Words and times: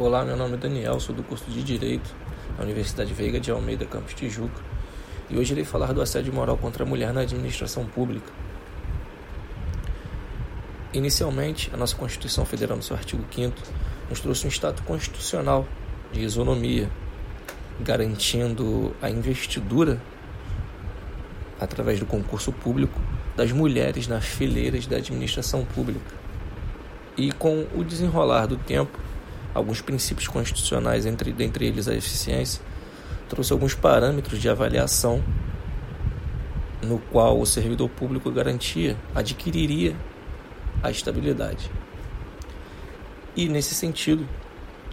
Olá, 0.00 0.24
meu 0.24 0.34
nome 0.34 0.54
é 0.54 0.56
Daniel, 0.56 0.98
sou 0.98 1.14
do 1.14 1.22
curso 1.22 1.44
de 1.50 1.62
Direito 1.62 2.10
da 2.56 2.64
Universidade 2.64 3.12
Veiga 3.12 3.38
de 3.38 3.50
Almeida, 3.50 3.84
Campus 3.84 4.14
Tijuca, 4.14 4.62
e 5.28 5.36
hoje 5.36 5.52
irei 5.52 5.62
falar 5.62 5.92
do 5.92 6.00
assédio 6.00 6.32
moral 6.32 6.56
contra 6.56 6.84
a 6.84 6.86
mulher 6.86 7.12
na 7.12 7.20
administração 7.20 7.84
pública. 7.84 8.32
Inicialmente, 10.94 11.70
a 11.74 11.76
nossa 11.76 11.94
Constituição 11.94 12.46
Federal, 12.46 12.78
no 12.78 12.82
seu 12.82 12.96
artigo 12.96 13.22
5 13.30 13.54
nos 14.08 14.20
trouxe 14.20 14.46
um 14.46 14.48
status 14.48 14.82
constitucional 14.86 15.68
de 16.10 16.22
isonomia, 16.22 16.88
garantindo 17.78 18.96
a 19.02 19.10
investidura 19.10 20.00
através 21.60 22.00
do 22.00 22.06
concurso 22.06 22.52
público 22.52 22.98
das 23.36 23.52
mulheres 23.52 24.08
nas 24.08 24.24
fileiras 24.24 24.86
da 24.86 24.96
administração 24.96 25.62
pública. 25.62 26.14
E 27.18 27.30
com 27.32 27.66
o 27.76 27.84
desenrolar 27.84 28.46
do 28.46 28.56
tempo, 28.56 28.98
alguns 29.54 29.80
princípios 29.80 30.28
constitucionais, 30.28 31.06
entre, 31.06 31.32
dentre 31.32 31.66
eles 31.66 31.88
a 31.88 31.94
eficiência, 31.94 32.62
trouxe 33.28 33.52
alguns 33.52 33.74
parâmetros 33.74 34.40
de 34.40 34.48
avaliação 34.48 35.22
no 36.82 36.98
qual 36.98 37.38
o 37.38 37.46
servidor 37.46 37.88
público 37.88 38.30
garantia, 38.30 38.96
adquiriria 39.14 39.94
a 40.82 40.90
estabilidade. 40.90 41.70
E 43.36 43.48
nesse 43.48 43.74
sentido, 43.74 44.26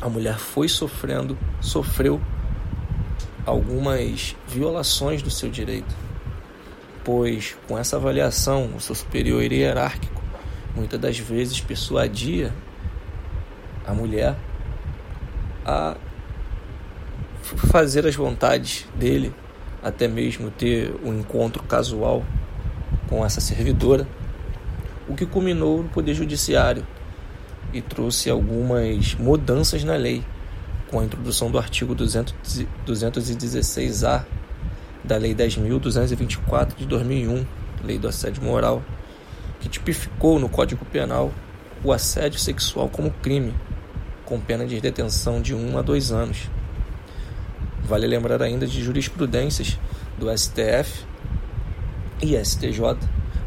a 0.00 0.08
mulher 0.08 0.38
foi 0.38 0.68
sofrendo, 0.68 1.36
sofreu 1.60 2.20
algumas 3.46 4.36
violações 4.46 5.22
do 5.22 5.30
seu 5.30 5.50
direito, 5.50 5.94
pois 7.04 7.56
com 7.66 7.78
essa 7.78 7.96
avaliação, 7.96 8.70
o 8.76 8.80
seu 8.80 8.94
superior 8.94 9.42
hierárquico 9.42 10.20
muitas 10.74 11.00
das 11.00 11.18
vezes 11.18 11.60
persuadia 11.60 12.54
a 13.90 13.94
mulher 13.94 14.36
a 15.64 15.96
fazer 17.42 18.06
as 18.06 18.14
vontades 18.14 18.86
dele, 18.94 19.34
até 19.82 20.06
mesmo 20.06 20.50
ter 20.50 20.94
um 21.04 21.18
encontro 21.18 21.62
casual 21.64 22.24
com 23.08 23.24
essa 23.24 23.40
servidora, 23.40 24.06
o 25.08 25.14
que 25.14 25.24
culminou 25.26 25.82
no 25.82 25.88
Poder 25.88 26.14
Judiciário 26.14 26.86
e 27.72 27.82
trouxe 27.82 28.30
algumas 28.30 29.14
mudanças 29.14 29.82
na 29.84 29.96
lei, 29.96 30.24
com 30.88 31.00
a 31.00 31.04
introdução 31.04 31.50
do 31.50 31.58
artigo 31.58 31.94
216-A 31.94 34.24
da 35.02 35.16
Lei 35.16 35.34
10.224 35.34 36.76
de 36.76 36.86
2001, 36.86 37.46
Lei 37.84 37.98
do 37.98 38.06
Assédio 38.08 38.42
Moral, 38.42 38.82
que 39.60 39.68
tipificou 39.68 40.38
no 40.38 40.48
Código 40.48 40.84
Penal 40.84 41.32
o 41.82 41.92
assédio 41.92 42.38
sexual 42.38 42.88
como 42.88 43.10
crime 43.10 43.52
com 44.30 44.38
pena 44.40 44.64
de 44.64 44.80
detenção 44.80 45.42
de 45.42 45.56
1 45.56 45.76
a 45.76 45.82
2 45.82 46.12
anos. 46.12 46.48
Vale 47.82 48.06
lembrar 48.06 48.40
ainda 48.40 48.64
de 48.64 48.80
jurisprudências 48.80 49.76
do 50.16 50.30
STF 50.30 51.04
e 52.22 52.36
STJ 52.36 52.96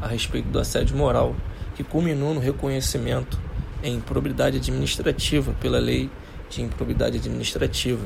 a 0.01 0.07
respeito 0.07 0.49
do 0.49 0.59
assédio 0.59 0.97
moral, 0.97 1.33
que 1.73 1.85
culminou 1.85 2.33
no 2.33 2.41
reconhecimento 2.41 3.39
em 3.81 3.95
improbidade 3.95 4.57
administrativa 4.57 5.55
pela 5.61 5.79
Lei 5.79 6.09
de 6.49 6.61
Improbidade 6.61 7.17
Administrativa, 7.17 8.05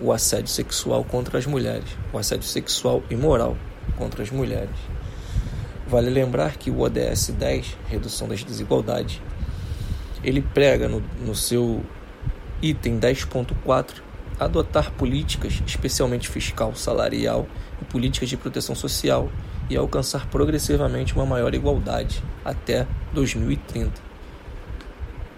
o 0.00 0.12
assédio 0.12 0.52
sexual 0.52 1.02
contra 1.02 1.36
as 1.36 1.46
mulheres, 1.46 1.88
o 2.12 2.18
assédio 2.18 2.46
sexual 2.46 3.02
e 3.10 3.16
moral 3.16 3.56
contra 3.96 4.22
as 4.22 4.30
mulheres. 4.30 4.76
Vale 5.88 6.10
lembrar 6.10 6.58
que 6.58 6.70
o 6.70 6.78
ODS 6.78 7.30
10, 7.36 7.76
Redução 7.88 8.28
das 8.28 8.44
Desigualdades, 8.44 9.20
ele 10.22 10.42
prega 10.42 10.88
no, 10.88 11.02
no 11.24 11.34
seu 11.34 11.84
item 12.60 12.98
10.4 12.98 14.02
adotar 14.38 14.92
políticas, 14.92 15.60
especialmente 15.66 16.28
fiscal, 16.28 16.74
salarial 16.74 17.46
e 17.80 17.84
políticas 17.84 18.28
de 18.28 18.36
proteção 18.36 18.74
social 18.74 19.28
e 19.68 19.76
alcançar 19.76 20.26
progressivamente 20.28 21.14
uma 21.14 21.26
maior 21.26 21.54
igualdade 21.54 22.22
até 22.44 22.86
2030. 23.12 23.92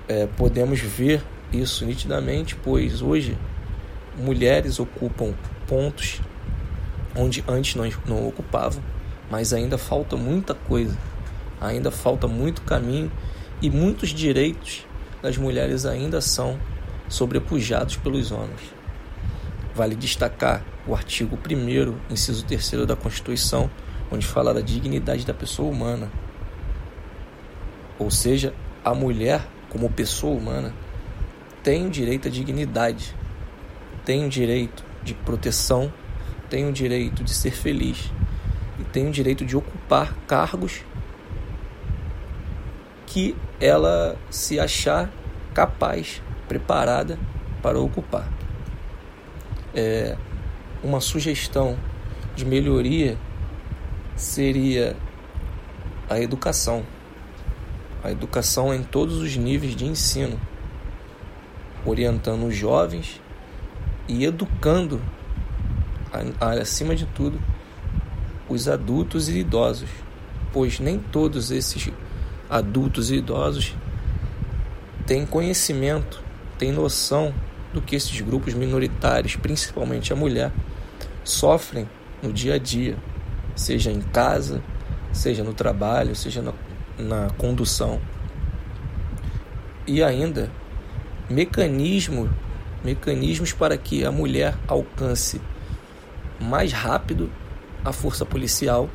É, 0.06 0.26
podemos 0.26 0.80
ver 0.80 1.22
isso 1.52 1.84
nitidamente, 1.84 2.56
pois 2.56 3.00
hoje 3.00 3.36
mulheres 4.16 4.78
ocupam 4.78 5.34
pontos 5.66 6.20
onde 7.16 7.42
antes 7.48 7.74
nós 7.74 7.96
não 8.06 8.26
ocupavam, 8.26 8.82
mas 9.30 9.52
ainda 9.52 9.78
falta 9.78 10.16
muita 10.16 10.54
coisa, 10.54 10.96
ainda 11.60 11.90
falta 11.90 12.28
muito 12.28 12.62
caminho 12.62 13.10
e 13.62 13.68
muitos 13.68 14.10
direitos 14.10 14.86
das 15.22 15.36
mulheres 15.36 15.84
ainda 15.84 16.20
são 16.20 16.58
sobrepujados 17.08 17.96
pelos 17.96 18.32
homens. 18.32 18.60
Vale 19.74 19.94
destacar 19.94 20.64
o 20.86 20.94
artigo 20.94 21.36
1, 21.36 22.12
inciso 22.12 22.44
3 22.44 22.86
da 22.86 22.96
Constituição, 22.96 23.70
onde 24.10 24.26
fala 24.26 24.54
da 24.54 24.60
dignidade 24.60 25.26
da 25.26 25.34
pessoa 25.34 25.70
humana. 25.70 26.10
Ou 27.98 28.10
seja, 28.10 28.54
a 28.84 28.94
mulher, 28.94 29.46
como 29.68 29.90
pessoa 29.90 30.36
humana, 30.36 30.74
tem 31.62 31.86
o 31.86 31.90
direito 31.90 32.28
à 32.28 32.30
dignidade, 32.30 33.14
tem 34.04 34.24
o 34.24 34.28
direito 34.28 34.82
de 35.02 35.14
proteção, 35.14 35.92
tem 36.48 36.68
o 36.68 36.72
direito 36.72 37.22
de 37.22 37.32
ser 37.32 37.52
feliz 37.52 38.10
e 38.78 38.84
tem 38.84 39.06
o 39.06 39.10
direito 39.10 39.44
de 39.44 39.56
ocupar 39.56 40.14
cargos 40.26 40.82
que 43.10 43.36
ela 43.60 44.16
se 44.30 44.60
achar 44.60 45.10
capaz, 45.52 46.22
preparada 46.46 47.18
para 47.60 47.78
ocupar. 47.78 48.28
É, 49.74 50.16
uma 50.82 51.00
sugestão 51.00 51.76
de 52.36 52.44
melhoria 52.44 53.18
seria 54.14 54.96
a 56.08 56.20
educação. 56.20 56.84
A 58.04 58.12
educação 58.12 58.72
em 58.72 58.84
todos 58.84 59.16
os 59.16 59.36
níveis 59.36 59.74
de 59.74 59.84
ensino, 59.84 60.40
orientando 61.84 62.46
os 62.46 62.54
jovens 62.54 63.20
e 64.06 64.24
educando, 64.24 65.02
acima 66.40 66.94
de 66.94 67.06
tudo, 67.06 67.40
os 68.48 68.68
adultos 68.68 69.28
e 69.28 69.38
idosos, 69.40 69.90
pois 70.52 70.78
nem 70.78 70.98
todos 70.98 71.50
esses 71.50 71.90
adultos 72.50 73.10
e 73.10 73.16
idosos 73.16 73.74
têm 75.06 75.24
conhecimento, 75.24 76.22
têm 76.58 76.72
noção 76.72 77.32
do 77.72 77.80
que 77.80 77.94
esses 77.94 78.20
grupos 78.20 78.52
minoritários, 78.54 79.36
principalmente 79.36 80.12
a 80.12 80.16
mulher, 80.16 80.52
sofrem 81.22 81.88
no 82.20 82.32
dia 82.32 82.54
a 82.54 82.58
dia, 82.58 82.96
seja 83.54 83.90
em 83.90 84.00
casa, 84.00 84.60
seja 85.12 85.44
no 85.44 85.54
trabalho, 85.54 86.14
seja 86.16 86.42
na, 86.42 86.52
na 86.98 87.30
condução. 87.38 88.00
E 89.86 90.02
ainda 90.02 90.50
mecanismo, 91.28 92.28
mecanismos 92.84 93.52
para 93.52 93.76
que 93.76 94.04
a 94.04 94.10
mulher 94.10 94.56
alcance 94.66 95.40
mais 96.40 96.72
rápido 96.72 97.30
a 97.84 97.92
força 97.92 98.26
policial 98.26 98.90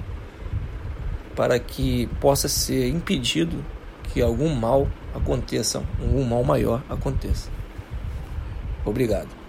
para 1.36 1.60
que 1.60 2.08
possa 2.20 2.48
ser 2.48 2.88
impedido 2.90 3.64
que 4.14 4.22
algum 4.22 4.54
mal 4.56 4.88
aconteça, 5.14 5.84
algum 6.00 6.24
mal 6.24 6.44
maior 6.44 6.82
aconteça. 6.90 7.50
Obrigado. 8.86 9.45